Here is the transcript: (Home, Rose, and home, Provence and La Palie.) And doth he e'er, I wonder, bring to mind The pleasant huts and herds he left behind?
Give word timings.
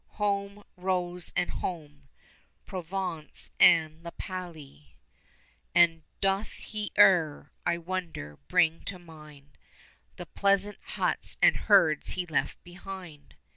(Home, 0.17 0.63
Rose, 0.77 1.31
and 1.35 1.51
home, 1.51 2.09
Provence 2.65 3.51
and 3.59 4.01
La 4.01 4.09
Palie.) 4.09 4.95
And 5.75 6.01
doth 6.21 6.53
he 6.53 6.91
e'er, 6.97 7.51
I 7.67 7.77
wonder, 7.77 8.39
bring 8.47 8.81
to 8.85 8.97
mind 8.97 9.59
The 10.15 10.25
pleasant 10.25 10.79
huts 10.97 11.37
and 11.39 11.55
herds 11.55 12.13
he 12.13 12.25
left 12.25 12.63
behind? 12.63 13.35